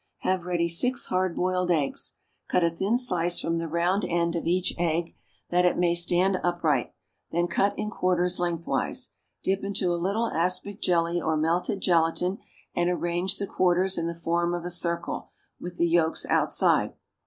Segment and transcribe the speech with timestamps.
[0.21, 2.15] Have ready six hard boiled eggs;
[2.49, 5.15] cut a thin slice from the round end of each egg,
[5.51, 6.95] that it may stand upright,
[7.29, 9.11] then cut in quarters lengthwise.
[9.43, 12.39] Dip into a little aspic jelly or melted gelatine
[12.75, 15.29] and arrange the quarters in the form of a circle,
[15.59, 16.95] with the yolks outside.